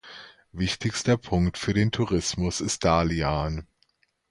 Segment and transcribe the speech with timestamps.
[0.51, 3.67] Wichtigster Punkt für den Tourismus ist Dalian.